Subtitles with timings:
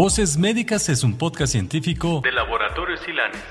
[0.00, 3.42] Voces Médicas es un podcast científico de Laboratorio Silanes.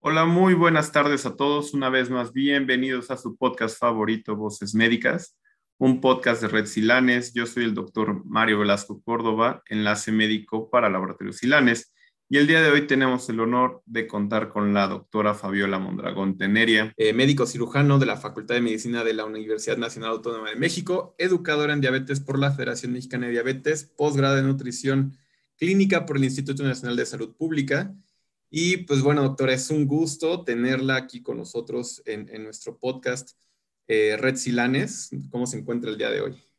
[0.00, 1.72] Hola, muy buenas tardes a todos.
[1.72, 5.38] Una vez más, bienvenidos a su podcast favorito, Voces Médicas,
[5.78, 7.32] un podcast de Red Silanes.
[7.32, 11.93] Yo soy el doctor Mario Velasco Córdoba, enlace médico para Laboratorio Silanes.
[12.34, 16.36] Y el día de hoy tenemos el honor de contar con la doctora Fabiola Mondragón
[16.36, 20.56] Teneria, eh, médico cirujano de la Facultad de Medicina de la Universidad Nacional Autónoma de
[20.56, 25.16] México, educadora en diabetes por la Federación Mexicana de Diabetes, posgrado en nutrición
[25.56, 27.94] clínica por el Instituto Nacional de Salud Pública.
[28.50, 33.38] Y pues bueno, doctora, es un gusto tenerla aquí con nosotros en, nuestro podcast
[33.86, 35.10] eh, Red Silanes.
[35.30, 36.53] ¿Cómo se encuentra el día de hoy?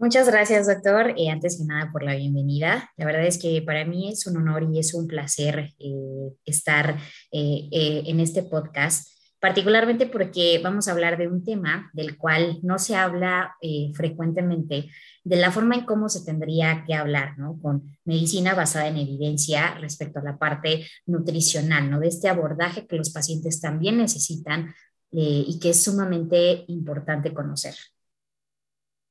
[0.00, 1.12] Muchas gracias, doctor.
[1.14, 2.90] y antes que nada, por la bienvenida.
[2.96, 6.96] La verdad es que para mí es un honor y es un placer eh, estar
[7.30, 12.60] eh, eh, en este podcast, particularmente porque vamos a hablar de un tema del cual
[12.62, 13.56] no se habla
[13.92, 14.88] frecuentemente,
[15.22, 17.60] de la forma en cómo se tendría que hablar, ¿no?
[17.60, 22.00] Con medicina basada en evidencia respecto a la parte nutricional, ¿no?
[22.00, 24.74] De este abordaje que los pacientes también necesitan
[25.12, 27.74] y que es sumamente importante conocer.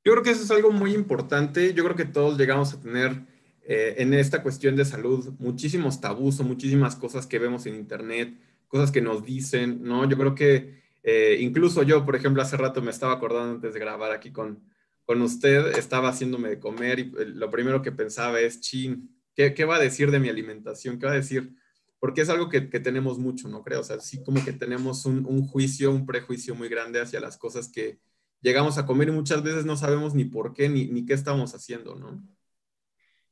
[0.04, 1.74] Yo creo que eso es algo muy importante.
[1.74, 3.22] Yo creo que todos llegamos a tener
[3.62, 8.34] eh, en esta cuestión de salud muchísimos tabús o muchísimas cosas que vemos en internet,
[8.66, 10.08] cosas que nos dicen, ¿no?
[10.08, 13.80] Yo creo que eh, incluso yo, por ejemplo, hace rato me estaba acordando antes de
[13.80, 14.62] grabar aquí con,
[15.04, 19.52] con usted, estaba haciéndome de comer y eh, lo primero que pensaba es, chin, ¿qué,
[19.52, 20.98] ¿qué, va a decir de mi alimentación?
[20.98, 21.54] ¿Qué va a decir?
[21.98, 23.80] Porque es algo que, que tenemos mucho, ¿no creo?
[23.80, 27.36] O sea, sí como que tenemos un, un juicio, un prejuicio muy grande hacia las
[27.36, 27.98] cosas que,
[28.42, 31.94] llegamos a comer y muchas veces no sabemos ni por qué ni, qué estamos haciendo,
[31.94, 32.22] ¿no?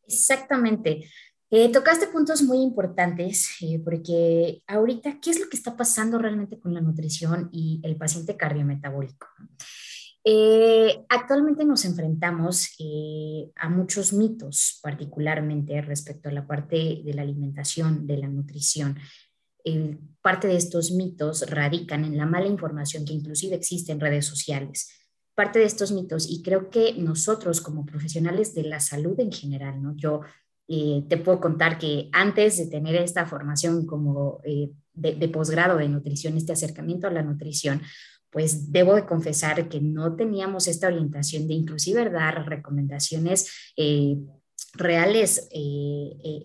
[0.06, 1.08] Exactamente.
[1.50, 6.58] Eh, tocaste puntos muy importantes eh, porque ahorita, ¿qué es lo que está pasando realmente
[6.58, 9.26] con la nutrición y el paciente cardiometabólico?
[10.24, 12.76] Eh, actualmente nos enfrentamos
[13.56, 18.98] a muchos mitos, particularmente respecto a la parte de la alimentación, de la nutrición.
[20.20, 24.97] parte de estos mitos radican en la mala información que inclusive existe en redes sociales
[25.38, 29.80] parte de estos mitos y creo que nosotros como profesionales de la salud en general,
[29.80, 29.94] ¿no?
[29.96, 30.22] Yo
[30.66, 35.88] eh, te puedo contar que antes de tener esta formación como eh, de, posgrado de
[35.88, 37.82] nutrición, este acercamiento a la nutrición,
[38.30, 44.16] pues debo de confesar que no teníamos esta orientación de inclusive dar recomendaciones eh,
[44.74, 45.48] reales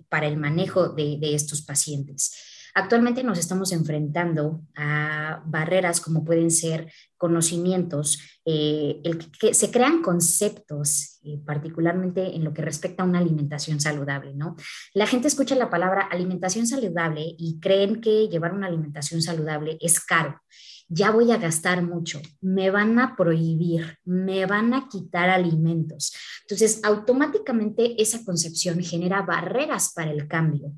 [0.08, 2.53] para el manejo de, de estos pacientes.
[2.76, 10.02] Actualmente nos estamos enfrentando a barreras como pueden ser conocimientos, eh, el que, se crean
[10.02, 14.56] conceptos, eh, particularmente en lo que respecta a una alimentación saludable, ¿no?
[14.96, 20.00] La gente escucha la palabra alimentación saludable y creen que llevar una alimentación saludable es
[20.00, 20.42] caro
[20.90, 26.14] ya voy a gastar mucho, me van a prohibir, me van a quitar alimentos.
[26.42, 30.74] Entonces, automáticamente esa concepción genera barreras para el cambio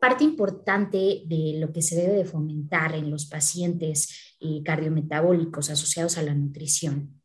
[0.00, 6.18] parte importante de lo que se debe de fomentar en los pacientes eh, cardiometabólicos asociados
[6.18, 7.18] a la nutrición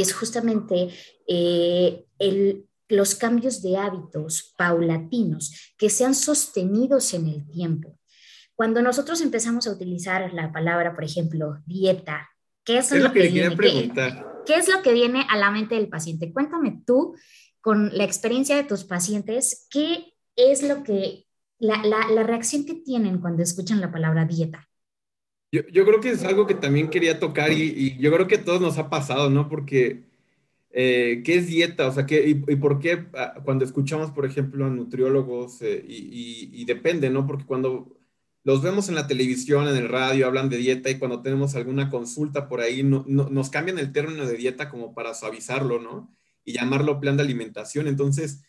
[0.00, 0.90] es justamente
[1.26, 2.04] eh,
[2.88, 7.98] los cambios de hábitos paulatinos que sean sostenidos en el tiempo.
[8.54, 12.30] Cuando nosotros empezamos a utilizar la palabra, por ejemplo, dieta,
[12.64, 13.56] ¿qué es, lo, que, viene,
[14.46, 16.32] ¿qué es lo que viene a la mente del paciente?
[16.32, 17.14] Cuéntame tú,
[17.60, 21.25] con la experiencia de tus pacientes, ¿qué es lo que
[21.58, 24.68] la, la, reacción que tienen cuando escuchan la palabra dieta.
[25.52, 28.36] Yo, yo creo que es algo que también quería tocar y, y, yo creo que
[28.36, 29.48] a todos nos ha pasado, ¿no?
[29.48, 30.04] Porque,
[30.70, 31.86] eh, ¿qué es dieta?
[31.86, 36.50] O sea, ¿qué, y, por qué ah, cuando escuchamos, por ejemplo, a nutriólogos, eh, y,
[36.52, 37.26] y, depende, ¿no?
[37.26, 37.96] Porque cuando
[38.44, 41.90] los vemos en la televisión, en el radio, hablan de dieta y cuando tenemos alguna
[41.90, 46.14] consulta por ahí, no, no, nos cambian el término de dieta como para suavizarlo, ¿no?
[46.44, 47.88] Y llamarlo plan de alimentación.
[47.88, 48.42] Entonces,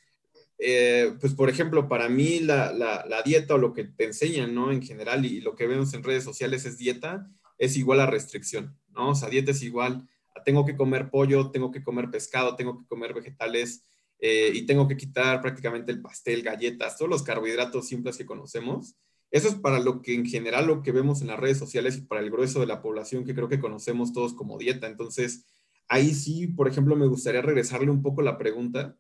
[0.59, 4.71] eh, pues por ejemplo, para mí la, la, dieta o lo que te enseñan, ¿no?
[4.71, 8.77] En general y lo que vemos en redes sociales es dieta, es igual a restricción,
[8.89, 9.09] ¿no?
[9.09, 10.07] O sea, dieta es igual
[10.43, 13.85] tengo que comer pollo, tengo que comer pescado, tengo que comer vegetales
[14.19, 18.95] eh, y tengo que quitar prácticamente el pastel, galletas, todos los carbohidratos simples que conocemos.
[19.29, 22.01] Eso es para lo que en general lo que vemos en las redes sociales y
[22.01, 24.87] para el grueso de la población que creo que conocemos todos como dieta.
[24.87, 25.45] Entonces,
[25.89, 28.95] ahí sí, por ejemplo, me gustaría regresarle un poco la pregunta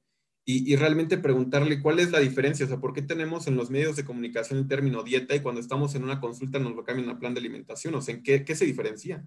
[0.49, 3.97] y, realmente preguntarle cuál es la diferencia, o sea, por qué tenemos en los medios
[3.97, 7.19] de comunicación el término dieta y cuando estamos en una consulta nos lo cambian a
[7.19, 9.25] plan de alimentación, o sea, ¿en qué, qué se diferencia?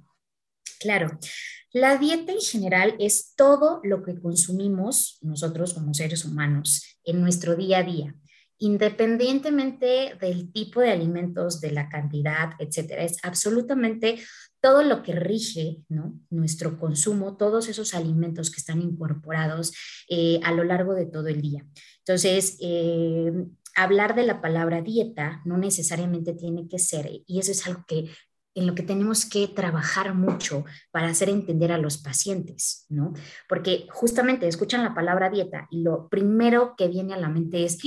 [0.81, 1.19] Claro.
[1.73, 7.55] La dieta en general es todo lo que consumimos nosotros como seres humanos en nuestro
[7.55, 8.15] día a día.
[8.61, 13.03] Independientemente del tipo de alimentos, de la cantidad, etcétera.
[13.03, 14.21] Es absolutamente
[14.61, 15.79] todo lo que rige
[16.29, 19.73] nuestro consumo, todos esos alimentos que están incorporados
[20.09, 21.67] eh, a lo largo de todo el día.
[22.01, 23.33] Entonces, eh,
[23.75, 28.11] hablar de la palabra dieta no necesariamente tiene que ser, y eso es algo que
[28.55, 33.13] en lo que tenemos que trabajar mucho para hacer entender a los pacientes, ¿no?
[33.49, 37.79] Porque justamente escuchan la palabra dieta y lo primero que viene a la mente es.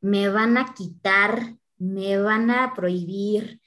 [0.00, 3.60] Me van a quitar, me van a prohibir,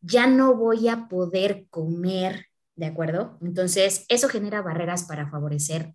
[0.00, 2.46] ya no voy a poder comer,
[2.76, 3.38] ¿de acuerdo?
[3.42, 5.94] Entonces, eso genera barreras para favorecer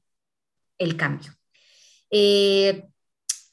[0.77, 1.31] el cambio.
[2.12, 2.88] Eh,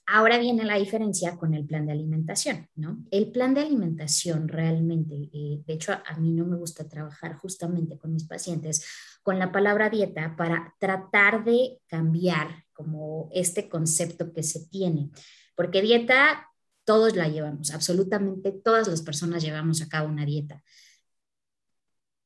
[0.06, 3.02] Ahora viene la diferencia con el plan de alimentación, ¿no?
[3.10, 7.96] El plan de alimentación realmente, eh, de hecho a, mí no me gusta trabajar justamente
[7.96, 8.84] con mis pacientes
[9.22, 15.10] con la palabra dieta para tratar de cambiar como este concepto que se tiene,
[15.54, 16.48] porque dieta
[16.84, 20.62] todos la llevamos, absolutamente todas las personas llevamos a cabo una dieta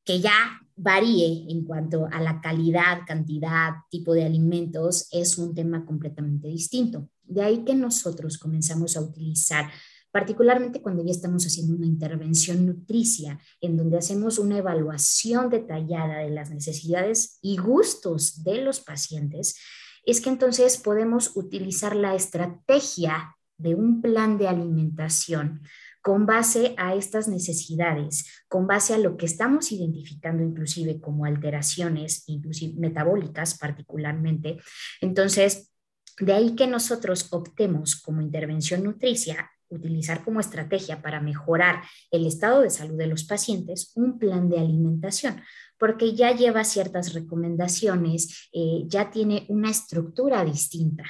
[0.07, 5.85] que ya varíe en cuanto a la calidad, cantidad, tipo de alimentos, es un tema
[5.85, 7.09] completamente distinto.
[7.23, 9.69] De ahí que nosotros comenzamos a utilizar,
[10.09, 16.29] particularmente cuando ya estamos haciendo una intervención nutricia, en donde hacemos una evaluación detallada de
[16.29, 19.57] las necesidades y gustos de los pacientes,
[20.07, 25.61] es que entonces podemos utilizar la estrategia de un plan de alimentación
[26.01, 32.23] con base a estas necesidades, con base a lo que estamos identificando inclusive como alteraciones,
[32.27, 34.57] inclusive metabólicas particularmente.
[35.01, 35.73] Entonces,
[36.19, 42.61] de ahí que nosotros optemos como intervención nutricia utilizar como estrategia para mejorar el estado
[42.61, 45.41] de salud de los pacientes un plan de alimentación,
[45.77, 51.03] porque ya lleva ciertas recomendaciones, eh, ya tiene una estructura distinta.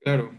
[0.00, 0.32] Claro.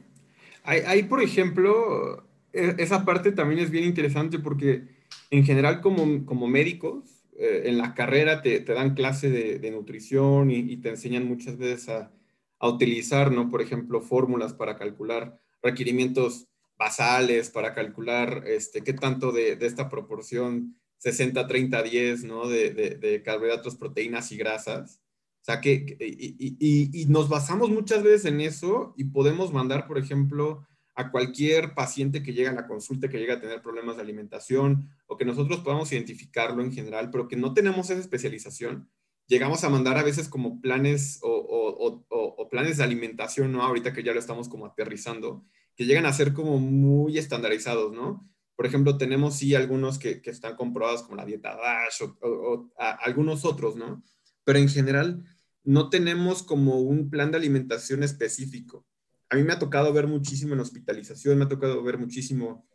[0.63, 4.87] Hay, por ejemplo, e, esa parte también es bien interesante porque
[5.29, 10.49] en general como, como médicos, eh, en la carrera te, te dan clase de, nutrición
[10.49, 12.11] y, te enseñan muchas veces a,
[12.59, 13.49] a, utilizar, ¿no?
[13.49, 19.89] Por ejemplo, fórmulas para calcular requerimientos basales, para calcular este, qué tanto de, de esta
[19.89, 22.47] proporción 60, 30, 10, ¿no?
[22.47, 25.01] De, de, carbohidratos, proteínas y grasas.
[25.41, 29.87] O sea, que, y, y, y nos basamos muchas veces en eso y podemos mandar,
[29.87, 33.97] por ejemplo, a cualquier paciente que llega a la consulta, que llega a tener problemas
[33.97, 38.89] de alimentación o que nosotros podamos identificarlo en general, pero que no tenemos esa especialización,
[39.27, 42.05] llegamos a mandar a veces como planes o,
[42.49, 43.63] planes de alimentación, ¿no?
[43.63, 45.45] Ahorita que ya lo estamos como aterrizando,
[45.75, 48.29] que llegan a ser como muy estandarizados, ¿no?
[48.55, 53.75] Por ejemplo, tenemos sí algunos que, están comprobados como la dieta DASH o, algunos otros,
[53.75, 54.03] ¿no?
[54.43, 55.23] Pero en general
[55.63, 58.85] no tenemos como un plan de alimentación específico
[59.29, 62.67] a mí me ha tocado ver muchísimo en hospitalización, me ha tocado ver muchísimo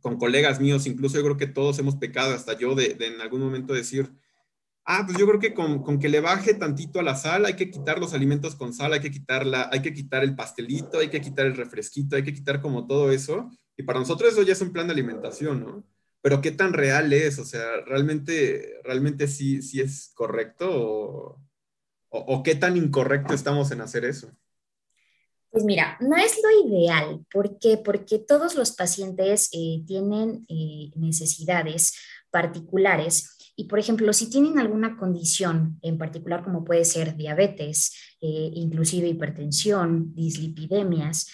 [0.00, 3.40] con colegas míos, incluso yo creo que todos hemos pecado, hasta yo, de, en algún
[3.40, 4.12] momento decir,
[4.84, 7.70] ah, pues yo creo que con, que le baje tantito a la sal, hay que
[7.70, 11.20] quitar los alimentos con sal, hay que, quitarla, hay que quitar el pastelito, hay que
[11.20, 13.50] quitar el refresquito, hay que quitar como todo eso.
[13.76, 15.84] Y para nosotros eso ya es un plan de alimentación, ¿no?
[16.20, 21.40] Pero qué tan real es, o sea, realmente, realmente sí, sí es correcto o,
[22.10, 24.30] o qué tan incorrecto estamos en hacer eso.
[25.52, 27.26] Pues mira, no es lo ideal.
[27.30, 27.76] ¿Por qué?
[27.76, 31.94] Porque todos los pacientes eh, tienen eh, necesidades
[32.30, 38.50] particulares y, por ejemplo, si tienen alguna condición en particular, como puede ser diabetes, eh,
[38.54, 41.28] inclusive hipertensión, dislipidemias,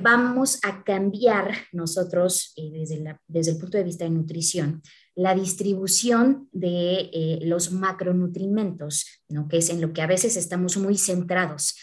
[0.00, 4.80] vamos a cambiar nosotros desde, desde, el punto de vista de nutrición
[5.14, 9.48] la distribución de los macronutrimentos, ¿no?
[9.48, 11.74] que es en lo que a veces estamos muy centrados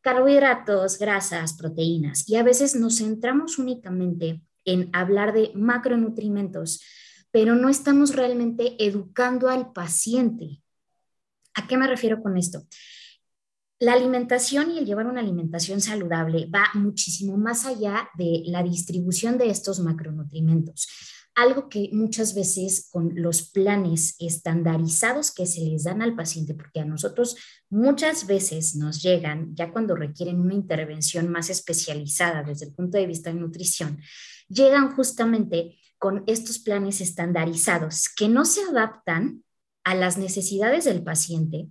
[0.00, 2.28] carbohidratos, grasas, proteínas.
[2.28, 6.80] Y a veces nos centramos únicamente en hablar de macronutrimentos,
[7.38, 10.60] pero no estamos realmente educando al paciente.
[11.54, 12.66] ¿A qué me refiero con esto?
[13.78, 19.38] La alimentación y el llevar una alimentación saludable va muchísimo más allá de la distribución
[19.38, 20.88] de estos macronutrimentos
[21.36, 26.80] algo que muchas veces con los planes estandarizados que se les dan al paciente, porque
[26.80, 27.36] a nosotros
[27.70, 33.06] muchas veces nos llegan, ya cuando requieren una intervención más especializada desde el punto de
[33.06, 34.00] vista de nutrición,
[34.48, 39.44] llegan justamente con estos planes estandarizados que no se adaptan
[39.84, 41.68] a las necesidades del paciente,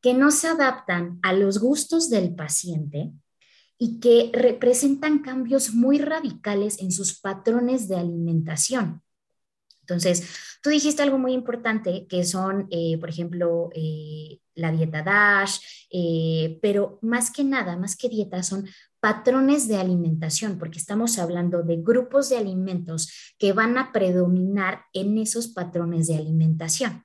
[0.00, 3.12] que no se adaptan a los gustos del paciente
[3.78, 9.02] y que representan cambios muy radicales en sus patrones de alimentación.
[9.80, 10.22] Entonces,
[10.64, 13.68] Tú dijiste algo muy importante, que son, eh, por ejemplo,
[14.54, 15.60] la dieta DASH,
[16.62, 18.68] pero más que nada, más que dieta, son
[19.00, 25.18] patrones de alimentación, porque estamos hablando de grupos de alimentos que van a predominar en
[25.18, 27.04] esos patrones de alimentación.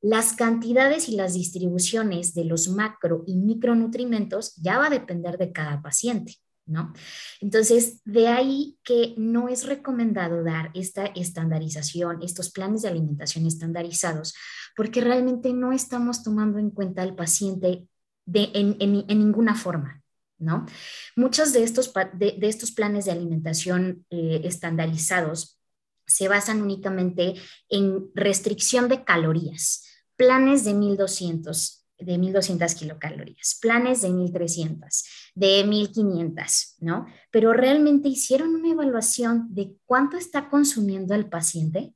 [0.00, 5.50] Las cantidades y las distribuciones de los macro y micronutrimentos ya va a depender de
[5.50, 6.36] cada paciente.
[6.68, 6.92] ¿No?
[7.40, 14.34] Entonces, de ahí que no es recomendado dar esta estandarización, estos planes de alimentación estandarizados,
[14.76, 17.86] porque realmente no estamos tomando en cuenta al paciente
[18.24, 20.02] de, en, en, ninguna forma,
[20.38, 20.66] ¿no?
[21.14, 25.60] Muchos de estos, de, estos planes de alimentación eh, estandarizados
[26.06, 27.34] se basan únicamente
[27.68, 29.84] en restricción de calorías,
[30.16, 37.06] planes de 1200 de 1200 kilocalorías, planes de 1300, de 1500, ¿no?
[37.30, 41.94] Pero realmente hicieron una evaluación de cuánto está consumiendo el paciente.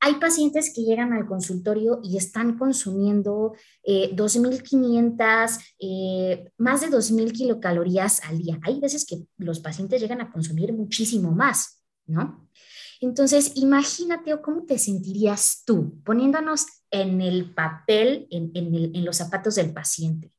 [0.00, 3.54] Hay pacientes que llegan al consultorio y están consumiendo
[3.84, 8.60] 2.500, eh, eh, más de 2.000 kilocalorías al día.
[8.62, 12.48] Hay veces que los pacientes llegan a consumir muchísimo más, ¿no?
[13.00, 20.32] Entonces, imagínate cómo te sentirías tú poniéndonos en el papel, en, los zapatos del paciente.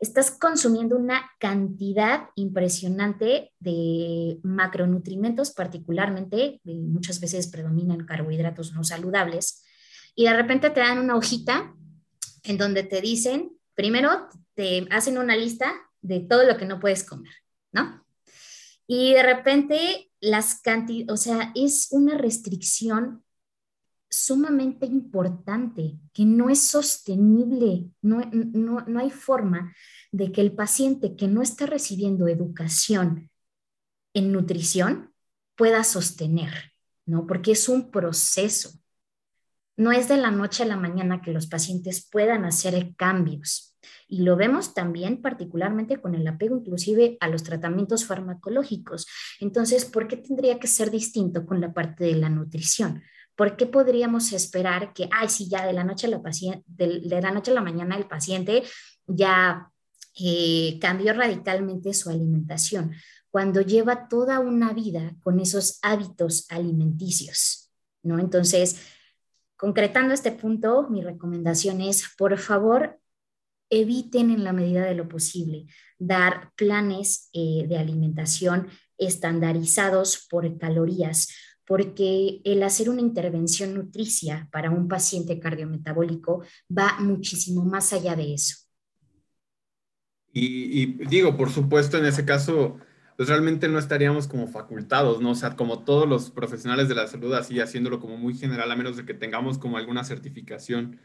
[0.00, 9.64] Estás consumiendo una cantidad impresionante de macronutrientes, particularmente, muchas veces predominan carbohidratos no saludables,
[10.14, 11.74] y de repente te dan una hojita
[12.44, 17.04] en donde te dicen, primero te hacen una lista de todo lo que no puedes
[17.04, 17.32] comer,
[17.72, 18.04] ¿no?
[18.86, 23.22] Y de repente las cantidades, o sea, es una restricción
[24.10, 29.74] sumamente importante, que no es sostenible, no, no, hay forma
[30.12, 33.30] de que el paciente que no está recibiendo educación
[34.14, 35.12] en nutrición
[35.56, 36.72] pueda sostener,
[37.04, 37.26] ¿no?
[37.26, 38.70] Porque es un proceso.
[39.76, 43.76] No es de la noche a la mañana que los pacientes puedan hacer cambios.
[44.08, 49.06] Y lo vemos también particularmente con el apego inclusive a los tratamientos farmacológicos.
[49.38, 53.02] Entonces, ¿por qué tendría que ser distinto con la parte de la nutrición?
[53.38, 58.08] ¿Por qué podríamos esperar que, ay, sí, ya de la noche a la, mañana el
[58.08, 58.64] paciente
[59.06, 59.70] ya
[60.20, 62.96] eh, cambió radicalmente su alimentación,
[63.30, 67.70] cuando lleva toda una vida con esos hábitos alimenticios,
[68.02, 68.18] ¿no?
[68.18, 68.80] Entonces,
[69.56, 72.98] concretando este punto, mi recomendación es, por favor,
[73.70, 75.66] eviten en la medida de lo posible
[75.96, 78.66] dar planes eh, de alimentación
[78.96, 81.28] estandarizados por calorías,
[81.68, 86.42] porque el hacer una intervención nutricia para un paciente cardiometabólico
[86.76, 88.56] va muchísimo más allá de eso.
[90.32, 92.78] Y, digo, por supuesto, en ese caso,
[93.16, 95.32] pues realmente no estaríamos como facultados, ¿no?
[95.32, 98.76] O sea, como todos los profesionales de la salud, así haciéndolo como muy general, a
[98.76, 100.98] menos de que tengamos como alguna certificación,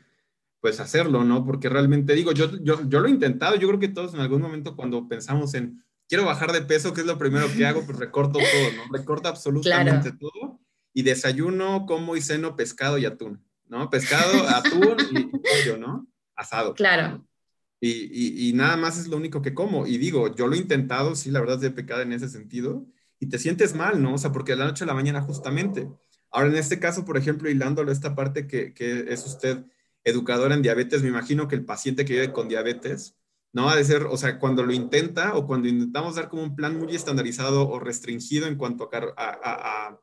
[0.62, 1.44] pues hacerlo, ¿no?
[1.46, 4.42] Porque realmente digo, yo, yo, yo lo he intentado, yo creo que todos en algún
[4.42, 7.84] momento cuando pensamos en, quiero bajar de peso, ¿qué es lo primero que hago?
[7.86, 8.98] Pues recorto todo, ¿no?
[8.98, 10.53] Recorto absolutamente todo.
[10.94, 13.90] Y desayuno, como y ceno pescado y atún, ¿no?
[13.90, 16.08] Pescado, atún y pollo, ¿no?
[16.36, 16.74] Asado.
[16.74, 17.26] Claro.
[17.80, 19.86] Y, y, nada más es lo único que como.
[19.86, 22.86] Y digo, yo lo he intentado, sí, la verdad es de pecado en ese sentido.
[23.20, 24.14] Y te sientes mal, ¿no?
[24.14, 25.90] O sea, porque de la noche a la mañana justamente.
[26.32, 29.66] Ahora, en este caso, por ejemplo, hilándolo esta parte que, que es usted
[30.06, 33.18] educador en diabetes, me imagino que el paciente que vive con diabetes,
[33.54, 36.56] no ha de ser, o sea, cuando lo intenta o cuando intentamos dar como un
[36.56, 40.00] plan muy estandarizado o restringido en cuanto a, a,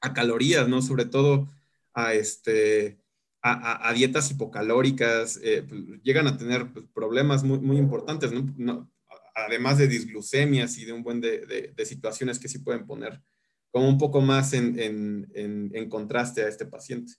[0.00, 0.82] calorías, ¿no?
[0.82, 1.48] Sobre todo
[1.94, 2.98] a, este,
[3.42, 8.90] a, dietas hipocalóricas, eh, pues, llegan a tener pues, problemas muy, muy importantes, ¿no?
[9.34, 13.22] Además de disglucemias y de un buen de, de, situaciones que sí pueden poner
[13.70, 17.12] como un poco más en, en, en, contraste a este paciente.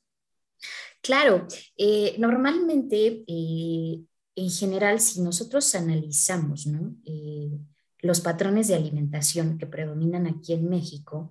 [1.02, 4.04] Claro, eh, normalmente eh,
[4.36, 6.68] en general, si nosotros analizamos
[7.06, 7.52] eh,
[8.00, 11.30] los patrones de alimentación que predominan aquí en México,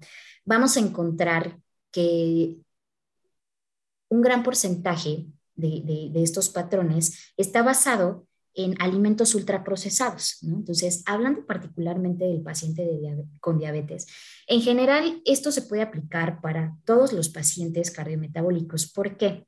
[0.49, 1.61] vamos a encontrar
[1.93, 2.57] que
[4.09, 10.43] un gran porcentaje de, estos patrones está basado en alimentos ultraprocesados.
[10.43, 12.89] Entonces, hablando particularmente del paciente
[13.41, 14.07] con diabetes,
[14.47, 18.91] en general esto se puede aplicar para todos los pacientes cardiometabólicos.
[18.91, 19.47] ¿Por qué?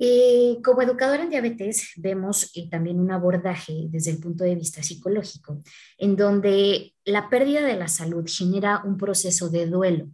[0.00, 4.82] Eh, como educadora en diabetes, vemos eh, también un abordaje desde el punto de vista
[4.82, 5.60] psicológico,
[5.98, 10.08] en donde la pérdida de la salud genera un proceso de duelo.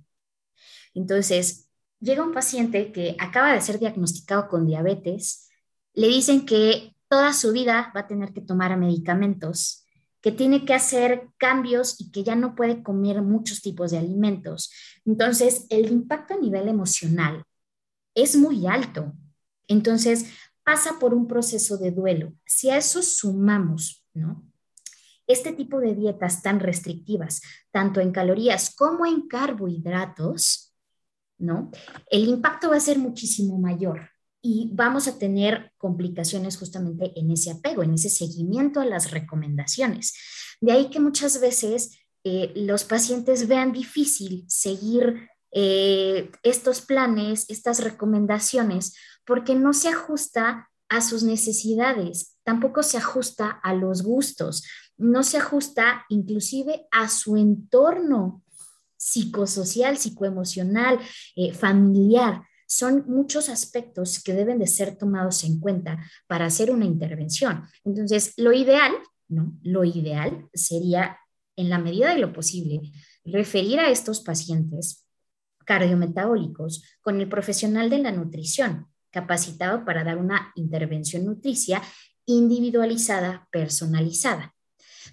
[0.94, 1.68] Entonces,
[2.00, 5.50] llega un paciente que acaba de ser diagnosticado con diabetes,
[5.92, 9.84] le dicen que toda su vida va a tener que tomar medicamentos,
[10.20, 14.72] que tiene que hacer cambios y que ya no puede comer muchos tipos de alimentos.
[15.04, 17.44] Entonces, el impacto a nivel emocional
[18.14, 19.12] es muy alto.
[19.68, 20.26] Entonces,
[20.64, 22.32] pasa por un proceso de duelo.
[22.46, 24.44] Si a eso sumamos, ¿no?
[25.26, 27.40] Este tipo de dietas tan restrictivas,
[27.70, 30.74] tanto en calorías como en carbohidratos,
[31.38, 31.70] ¿no?
[32.10, 34.10] El impacto va a ser muchísimo mayor
[34.42, 40.14] y vamos a tener complicaciones justamente en ese apego, en ese seguimiento a las recomendaciones.
[40.60, 47.82] De ahí que muchas veces eh, los pacientes vean difícil seguir eh, estos planes, estas
[47.82, 48.94] recomendaciones,
[49.26, 54.64] porque no se ajusta a sus necesidades, tampoco se ajusta a los gustos,
[54.96, 58.42] no se ajusta inclusive a su entorno
[58.96, 60.98] psicosocial, psicoemocional,
[61.36, 62.42] eh, familiar.
[62.66, 67.64] Son muchos aspectos que deben de ser tomados en cuenta para hacer una intervención.
[67.84, 68.92] Entonces, lo ideal,
[69.28, 69.52] ¿no?
[69.62, 71.18] Lo ideal sería,
[71.56, 72.80] en la medida de lo posible,
[73.24, 75.06] referir a estos pacientes
[75.66, 81.80] cardiometabólicos con el profesional de la nutrición, capacitado para dar una intervención nutricia
[82.26, 84.52] individualizada, personalizada.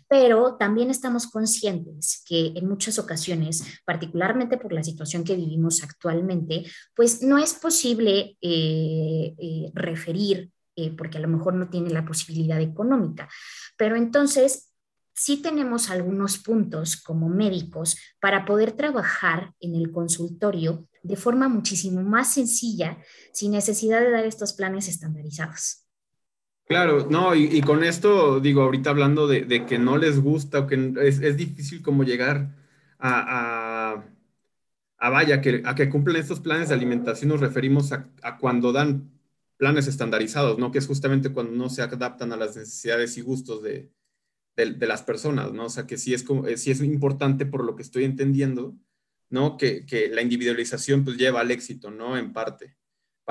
[0.08, 6.66] Pero también estamos conscientes que en muchas ocasiones, particularmente por la situación que vivimos actualmente,
[6.96, 12.06] pues no es posible eh, eh, referir, eh, porque a lo mejor no tiene la
[12.06, 13.30] posibilidad económica,
[13.78, 14.72] pero entonces
[15.14, 22.02] sí tenemos algunos puntos como médicos para poder trabajar en el consultorio de forma muchísimo
[22.04, 22.98] más sencilla,
[23.34, 25.86] sin necesidad de dar estos planes estandarizados.
[26.66, 30.94] Claro, no, y, con esto digo, ahorita hablando de, que no les gusta o que
[31.02, 32.56] es, difícil como llegar
[32.98, 34.06] a,
[34.98, 38.08] a, vaya, que, a que cumplen estos planes de alimentación, nos referimos a,
[38.40, 39.12] cuando dan
[39.58, 40.72] planes estandarizados, ¿no?
[40.72, 43.92] Que es justamente cuando no se adaptan a las necesidades y gustos de,
[44.56, 45.66] de, las personas, ¿no?
[45.66, 48.78] O sea, que sí es, como, sí es importante por lo que estoy entendiendo,
[49.32, 49.58] ¿no?
[49.58, 52.18] Que, que la individualización pues lleva al éxito, ¿no?
[52.18, 52.78] En parte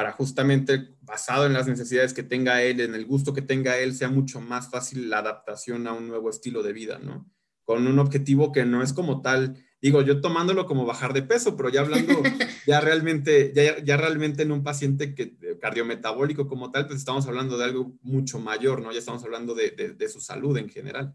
[0.00, 3.94] para justamente basado en las necesidades que tenga él, en el gusto que tenga él,
[3.94, 7.30] sea mucho más fácil la adaptación a un nuevo estilo de vida, ¿no?
[7.64, 11.56] Con un objetivo que no es como tal, digo, yo tomándolo como bajar de peso,
[11.56, 12.14] pero ya hablando
[12.66, 17.58] ya realmente, ya, ya realmente en un paciente que, cardiometabólico como tal, pues estamos hablando
[17.58, 18.92] de algo mucho mayor, ¿no?
[18.92, 21.14] Ya estamos hablando de, de su salud en general.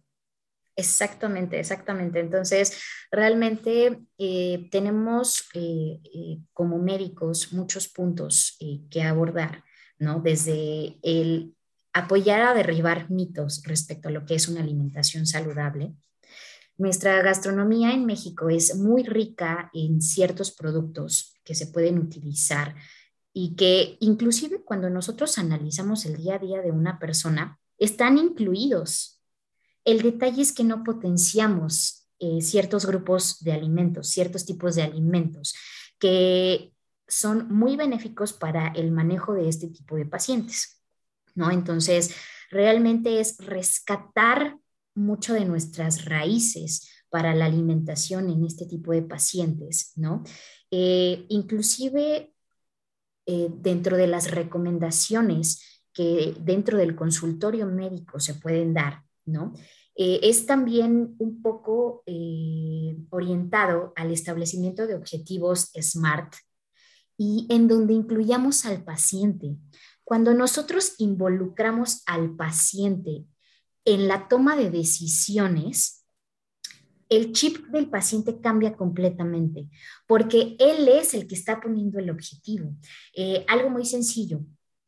[0.78, 2.20] Exactamente, exactamente.
[2.20, 8.58] Entonces, realmente eh, tenemos eh, eh, como médicos muchos puntos
[8.90, 9.64] que abordar,
[10.00, 10.20] ¿no?
[10.20, 11.56] Desde el
[11.94, 15.94] apoyar a derribar mitos respecto a lo que es una alimentación saludable.
[16.78, 22.76] Nuestra gastronomía en México es muy rica en ciertos productos que se pueden utilizar
[23.32, 29.14] y que inclusive cuando nosotros analizamos el día a día de una persona, están incluidos
[29.86, 35.54] el detalle es que no potenciamos eh, ciertos grupos de alimentos, ciertos tipos de alimentos
[36.00, 36.74] que
[37.08, 40.82] son muy benéficos para el manejo de este tipo de pacientes,
[41.36, 41.52] ¿no?
[41.52, 42.15] Entonces,
[42.50, 44.58] realmente es rescatar
[44.95, 50.24] mucho de nuestras raíces para la alimentación en este tipo de pacientes, ¿no?
[50.71, 52.34] Eh, inclusive
[53.26, 59.54] eh, dentro de las recomendaciones que dentro del consultorio médico se pueden dar, ¿no?
[59.96, 66.36] Eh, es también un poco eh, orientado al establecimiento de objetivos SMART
[67.18, 69.56] y en donde incluyamos al paciente.
[70.04, 73.26] Cuando nosotros involucramos al paciente
[73.86, 76.06] en la toma de decisiones,
[77.10, 79.70] el chip del paciente cambia completamente,
[80.08, 82.76] porque él es el que está poniendo el objetivo.
[83.16, 84.42] Eh, algo muy sencillo,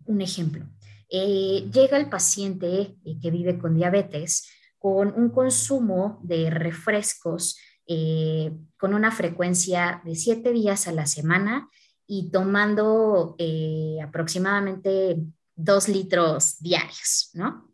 [0.06, 0.68] un ejemplo.
[1.10, 9.12] Llega el paciente que vive con diabetes con un consumo de refrescos eh, con una
[9.12, 11.70] frecuencia de siete días a la semana
[12.06, 15.18] y tomando eh, aproximadamente
[15.56, 17.74] dos litros diarios, ¿no?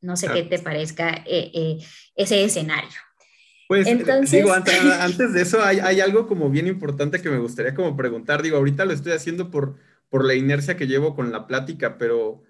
[0.00, 1.78] No sé qué te parezca eh,
[2.14, 2.90] ese escenario.
[3.68, 3.86] Pues
[4.30, 4.52] digo,
[5.00, 8.42] antes, de eso hay, hay, algo como bien importante que me gustaría como preguntar.
[8.42, 9.76] Digo, ahorita lo estoy haciendo por,
[10.08, 12.42] por la inercia que llevo con la plática, pero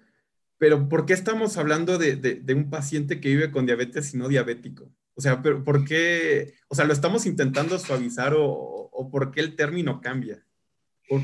[0.59, 4.91] pero ¿por qué estamos hablando de, un paciente que vive con diabetes y no diabético?
[5.15, 6.53] O sea, ¿por qué?
[6.67, 10.45] O sea, ¿lo estamos intentando suavizar o, por qué el término cambia?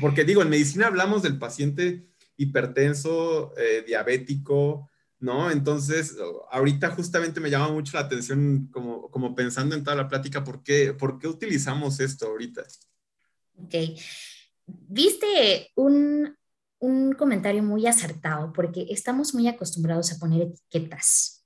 [0.00, 5.48] porque digo, en medicina hablamos del paciente hipertenso, eh, diabético, ¿no?
[5.50, 6.16] Entonces,
[6.50, 10.64] ahorita justamente me llama mucho la atención, como, como pensando en toda la plática, ¿por
[10.64, 12.64] qué, ¿por qué utilizamos esto ahorita?
[13.62, 13.74] Ok.
[14.66, 16.35] Viste un,
[16.78, 21.44] un comentario muy acertado porque estamos muy acostumbrados a poner etiquetas.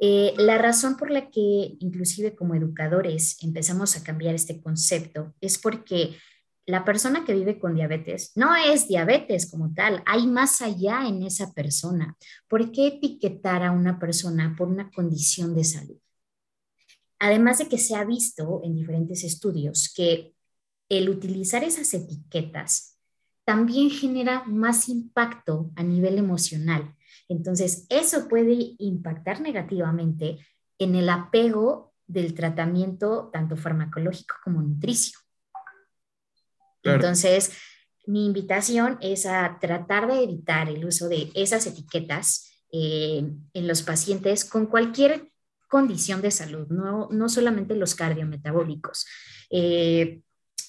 [0.00, 5.58] Eh, la razón por la que inclusive como educadores empezamos a cambiar este concepto es
[5.58, 6.16] porque
[6.66, 11.22] la persona que vive con diabetes no es diabetes como tal, hay más allá en
[11.22, 12.16] esa persona.
[12.48, 15.98] ¿Por qué etiquetar a una persona por una condición de salud?
[17.18, 20.34] Además de que se ha visto en diferentes estudios que
[20.88, 22.93] el utilizar esas etiquetas
[23.44, 26.94] también genera más impacto a nivel emocional.
[27.28, 30.38] Entonces, eso puede impactar negativamente
[30.78, 35.18] en el apego del tratamiento tanto farmacológico como nutricio.
[36.82, 37.52] Entonces,
[38.06, 43.82] mi invitación es a tratar de evitar el uso de esas etiquetas eh, en los
[43.82, 45.30] pacientes con cualquier
[45.68, 49.06] condición de salud, no, no solamente los cardiometabólicos,
[49.50, 50.20] eh,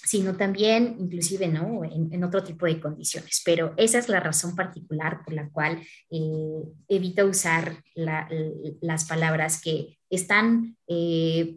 [0.06, 1.84] sino también inclusive ¿no?
[1.84, 3.41] En, otro tipo de condiciones.
[3.44, 9.98] Pero esa es la razón particular por la cual eh, evito usar las palabras que
[10.10, 10.78] están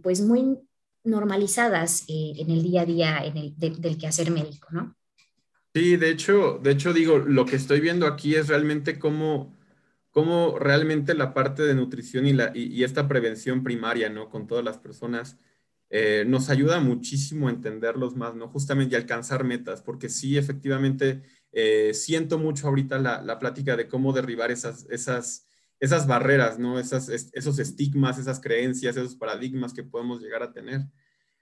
[0.02, 0.58] pues muy
[1.08, 4.96] normalizadas eh, en el día a día en el, del quehacer médico, ¿no?
[5.74, 9.56] Sí, de hecho, de hecho digo, lo que estoy viendo aquí es realmente cómo,
[10.10, 14.28] cómo realmente la parte de nutrición y, la, y, esta prevención primaria, ¿no?
[14.28, 15.38] Con todas las personas,
[15.90, 18.48] eh, nos ayuda muchísimo a entenderlos más, ¿no?
[18.48, 21.22] Justamente y alcanzar metas, porque sí, efectivamente,
[21.52, 25.46] eh, siento mucho ahorita la, la, plática de cómo derribar esas, esas,
[25.80, 26.78] esas barreras, ¿no?
[26.78, 30.82] Esas, esos estigmas, esas creencias, esos paradigmas que podemos llegar a tener.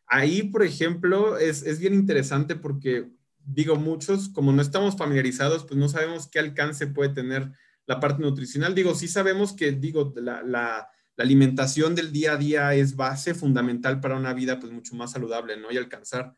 [0.07, 3.11] Ahí, por ejemplo, es, es bien interesante porque,
[3.45, 7.51] digo, muchos, como no estamos familiarizados, pues no sabemos qué alcance puede tener
[7.87, 8.75] la parte nutricional.
[8.75, 13.35] Digo, sí sabemos que, digo, la, la, la alimentación del día a día es base
[13.35, 15.73] fundamental para una vida, pues mucho más saludable, ¿no?
[15.73, 16.35] Y alcanzar.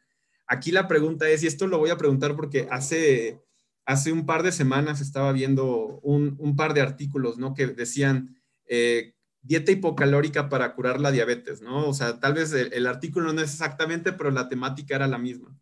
[0.47, 3.43] Aquí la pregunta es, y esto lo voy a preguntar porque hace
[3.89, 7.55] hace un par de semanas estaba viendo un, par de artículos, ¿no?
[7.55, 8.37] Que decían
[8.67, 11.89] eh, dieta hipocalórica para curar la diabetes, ¿no?
[11.89, 15.59] O sea, tal vez el, artículo no es exactamente, pero la temática era la misma.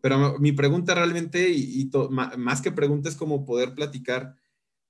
[0.00, 1.90] Pero mi pregunta realmente, y,
[2.38, 4.36] más que pregunta, es como poder platicar,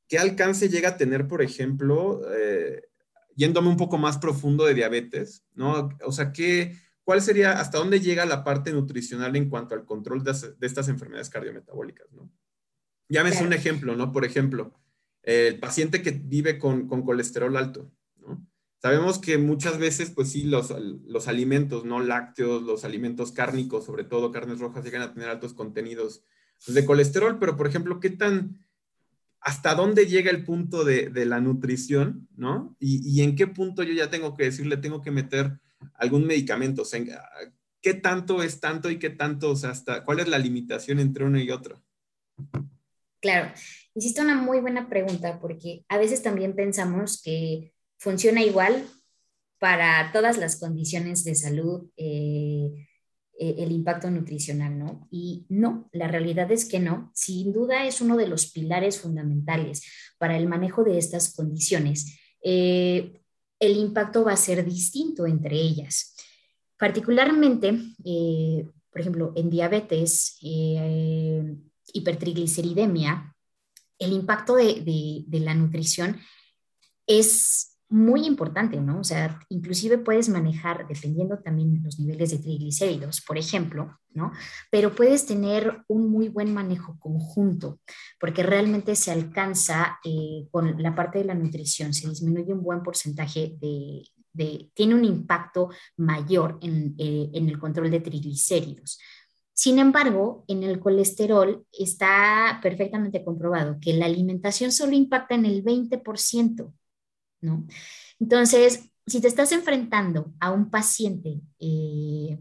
[0.06, 2.82] ¿qué alcance llega a tener, por ejemplo, eh,
[3.36, 5.90] yéndome un poco más profundo de diabetes, ¿no?
[6.04, 10.24] O sea, ¿qué, ¿cuál sería, hasta dónde llega la parte nutricional en cuanto al control
[10.24, 12.30] de, de estas enfermedades cardiometabólicas, ¿no?
[13.08, 14.12] Llámese un ejemplo, ¿no?
[14.12, 14.72] Por ejemplo,
[15.22, 18.46] el paciente que vive con, colesterol alto, ¿no?
[18.80, 20.74] Sabemos que muchas veces, pues sí, los,
[21.06, 25.54] los, alimentos no lácteos, los alimentos cárnicos, sobre todo carnes rojas, llegan a tener altos
[25.54, 26.22] contenidos
[26.64, 28.58] pues, de colesterol, pero por ejemplo, ¿qué tan,
[29.44, 32.74] hasta dónde llega el punto de, la nutrición, ¿no?
[32.80, 35.60] Y, en qué punto yo ya tengo que decirle, tengo que meter
[35.96, 37.04] algún medicamento, sea,
[37.82, 41.26] ¿qué tanto es tanto y qué tanto, o sea, hasta, cuál es la limitación entre
[41.26, 41.82] uno y otro?
[43.20, 43.52] Claro,
[43.94, 48.86] hiciste una muy buena pregunta porque a veces también pensamos que funciona igual
[49.58, 52.86] para todas las condiciones de salud eh,
[53.38, 55.08] eh, el impacto nutricional, ¿no?
[55.10, 57.10] Y no, la realidad es que no.
[57.14, 59.82] Sin duda es uno de los pilares fundamentales
[60.18, 62.18] para el manejo de estas condiciones.
[62.42, 63.20] Eh,
[63.58, 66.14] el impacto va a ser distinto entre ellas.
[66.76, 67.72] Particularmente,
[68.90, 70.38] por ejemplo, en diabetes,
[71.92, 73.34] hipertrigliceridemia,
[73.98, 76.20] el impacto de, la nutrición
[77.06, 79.00] es muy importante, ¿no?
[79.00, 84.32] O sea, inclusive puedes manejar, dependiendo también los niveles de triglicéridos, por ejemplo, ¿no?
[84.70, 87.80] Pero puedes tener un muy buen manejo conjunto,
[88.18, 92.82] porque realmente se alcanza eh, con la parte de la nutrición, se disminuye un buen
[92.82, 94.02] porcentaje de,
[94.74, 98.98] tiene un impacto mayor en, eh, en el control de triglicéridos.
[99.52, 105.62] Sin embargo, en el colesterol está perfectamente comprobado que la alimentación solo impacta en el
[105.62, 106.72] 20%,
[108.18, 112.38] Entonces, si te estás enfrentando a un paciente eh,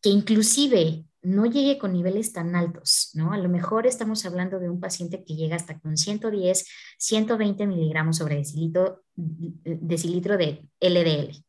[0.00, 3.32] que inclusive no llegue con niveles tan altos, ¿no?
[3.32, 6.66] A lo mejor estamos hablando de un paciente que llega hasta con 110,
[6.98, 11.44] 120 miligramos sobre decilitro, decilitro de LDL,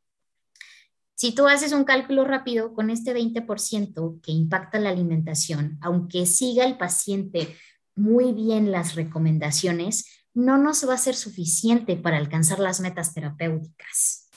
[1.15, 6.65] si tú haces un cálculo rápido con este 20% que impacta la alimentación, aunque siga
[6.65, 7.55] el paciente
[7.95, 14.29] muy bien las recomendaciones, no nos va a ser suficiente para alcanzar las metas terapéuticas.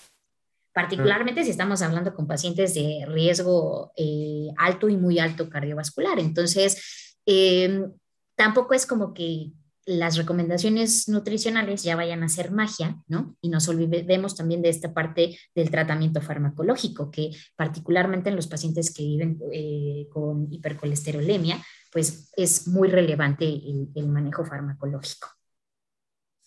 [0.72, 6.20] Particularmente si estamos hablando con pacientes de riesgo eh, alto y muy alto cardiovascular.
[6.20, 7.92] Entonces, em,
[8.36, 9.52] tampoco es como que
[9.88, 13.36] las recomendaciones nutricionales ya vayan a ser magia, ¿no?
[13.40, 18.92] Y nos olvidemos también de esta parte del tratamiento farmacológico, que particularmente en los pacientes
[18.92, 25.37] que viven eh, con hipercolesterolemia, pues es muy relevante el, manejo farmacológico.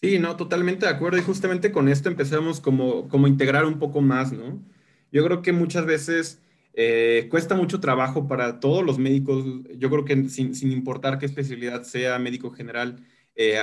[0.02, 1.20] Sí, no, totalmente de acuerdo.
[1.20, 4.60] Y justamente con esto empezamos como, como integrar un poco más, ¿no?
[5.12, 6.42] Yo creo que muchas veces
[6.74, 9.46] eh, cuesta mucho trabajo para todos los médicos,
[9.78, 13.60] yo creo que sin, sin importar qué especialidad sea, médico general, eh,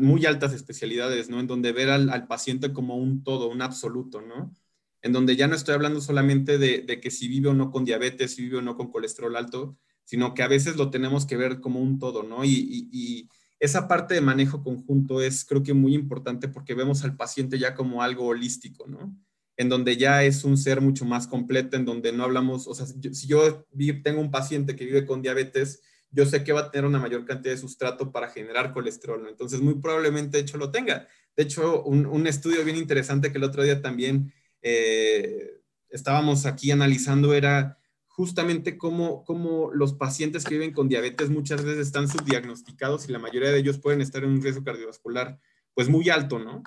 [0.00, 1.38] muy altas especialidades, ¿no?
[1.40, 4.54] En donde ver al, al, paciente como un todo, un absoluto, ¿no?
[5.02, 7.84] En donde ya no estoy hablando solamente de, de, que si vive o no con
[7.84, 11.36] diabetes, si vive o no con colesterol alto, sino que a veces lo tenemos que
[11.36, 12.44] ver como un todo, ¿no?
[12.44, 13.28] y, y, y
[13.64, 17.74] esa parte de manejo conjunto es creo que muy importante porque vemos al paciente ya
[17.74, 19.16] como algo holístico, ¿no?
[19.56, 22.86] En donde ya es un ser mucho más completo, en donde no hablamos, o sea,
[22.86, 23.66] si yo
[24.02, 27.24] tengo un paciente que vive con diabetes, yo sé que va a tener una mayor
[27.24, 29.30] cantidad de sustrato para generar colesterol, ¿no?
[29.30, 31.08] Entonces, muy probablemente, de hecho, lo tenga.
[31.34, 36.70] De hecho, un, un estudio bien interesante que el otro día también eh, estábamos aquí
[36.70, 37.78] analizando era
[38.16, 43.18] justamente cómo, cómo, los pacientes que viven con diabetes muchas veces están subdiagnosticados y la
[43.18, 45.40] mayoría de ellos pueden estar en un riesgo cardiovascular
[45.74, 46.62] pues muy alto, ¿no?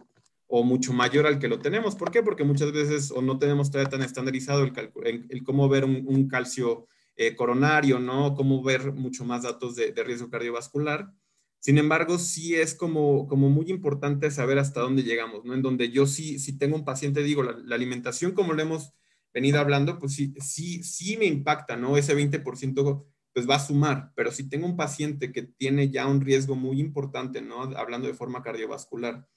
[0.47, 1.95] O mucho mayor al que lo tenemos.
[1.95, 2.21] ¿Por qué?
[2.21, 6.27] Porque muchas veces o no tenemos todavía tan estandarizado el, el cómo ver un, un
[6.27, 8.35] calcio eh, coronario, ¿no?
[8.35, 11.13] Cómo ver mucho más datos de, de, riesgo cardiovascular.
[11.59, 15.53] Sin embargo, sí es como, como muy importante saber hasta dónde llegamos, ¿no?
[15.53, 18.91] En donde yo sí, si tengo un paciente, digo, la, la alimentación, como lo hemos
[19.33, 21.97] venido hablando, pues sí, sí, sí me impacta, ¿no?
[21.97, 26.21] Ese 20% pues va a sumar, pero si tengo un paciente que tiene ya un
[26.21, 27.61] riesgo muy importante, ¿no?
[27.77, 29.27] Hablando de forma cardiovascular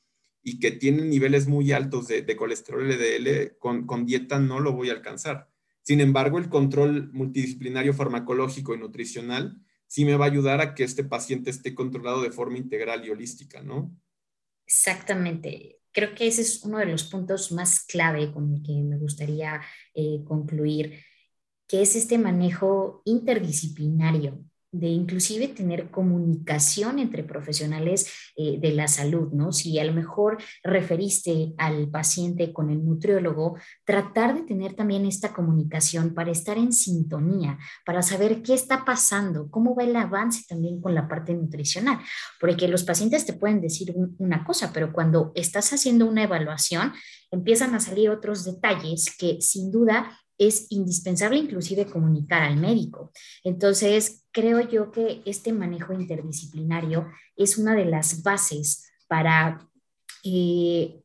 [0.43, 4.89] y que tiene niveles muy altos de, colesterol LDL, con, con, dieta no lo voy
[4.89, 5.51] a alcanzar.
[5.83, 10.85] Sin embargo, el control multidisciplinario farmacológico y nutricional sí me va a ayudar a que
[10.85, 13.95] este paciente esté controlado de forma integral y holística, ¿no?
[14.65, 18.99] Exactamente creo que ese es uno de los puntos más clave con el que me
[18.99, 19.61] gustaría
[19.95, 21.01] eh, concluir,
[21.67, 29.33] que es este manejo interdisciplinario de inclusive tener comunicación entre profesionales eh, de la salud,
[29.33, 29.53] ¿no?
[29.53, 35.33] Si a lo mejor referiste al paciente con el nutriólogo, tratar de tener también esta
[35.33, 40.81] comunicación para estar en sintonía, para saber qué está pasando, cómo va el avance también
[40.81, 41.99] con la parte nutricional,
[42.39, 46.93] porque los pacientes te pueden decir una cosa, pero cuando estás haciendo una evaluación,
[47.31, 53.13] empiezan a salir otros detalles que sin duda es indispensable inclusive comunicar al médico.
[53.45, 59.69] Entonces, creo yo que este manejo interdisciplinario es una de las bases para
[60.25, 61.03] eh,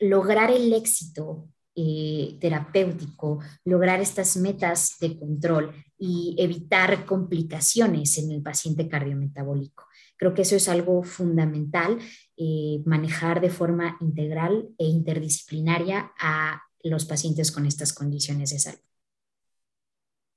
[0.00, 8.42] lograr el éxito eh, terapéutico, lograr estas metas de control y evitar complicaciones en el
[8.42, 9.84] paciente cardiometabólico.
[10.16, 11.98] Creo que eso es algo fundamental,
[12.38, 18.78] eh, manejar de forma integral e interdisciplinaria a los pacientes con estas condiciones de salud.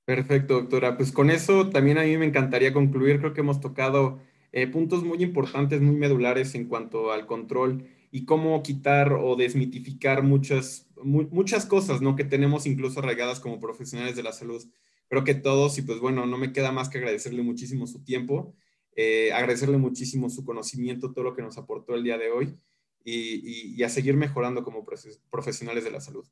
[0.04, 0.96] Perfecto, doctora.
[0.96, 3.20] Pues con eso también a mí me encantaría concluir.
[3.20, 4.18] Creo que hemos tocado
[4.52, 10.24] eh, puntos muy importantes, muy medulares en cuanto al control y cómo quitar o desmitificar
[10.24, 12.16] muchas, mu muchas cosas, ¿no?
[12.16, 14.62] Que tenemos incluso arraigadas como profesionales de la salud.
[15.08, 18.54] Creo que todos, y pues bueno, no me queda más que agradecerle muchísimo su tiempo,
[18.96, 22.58] eh, agradecerle muchísimo su conocimiento, todo lo que nos aportó el día de hoy
[23.04, 24.84] y, y, a seguir mejorando como
[25.30, 26.26] profesionales de la salud.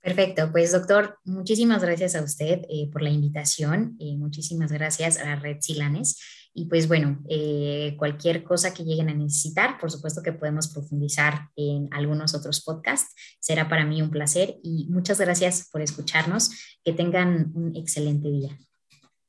[0.00, 5.24] Perfecto, pues doctor, muchísimas gracias a usted eh, por la invitación, y muchísimas gracias a
[5.24, 6.18] la red Silanes
[6.54, 11.50] y pues bueno, eh, cualquier cosa que lleguen a necesitar, por supuesto que podemos profundizar
[11.54, 16.50] en algunos otros podcasts, será para mí un placer y muchas gracias por escucharnos,
[16.84, 18.58] que tengan un excelente día.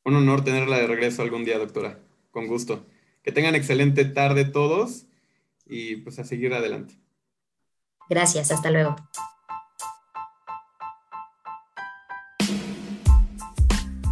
[0.05, 1.99] Un honor tenerla de regreso algún día, doctora,
[2.31, 2.87] con gusto.
[3.21, 5.05] Que tengan excelente tarde todos
[5.69, 6.95] y pues a seguir adelante.
[8.09, 8.95] Gracias, hasta luego.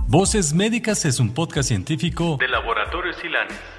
[0.10, 3.77] Voces Médicas es un podcast científico de Laboratorios Silanes.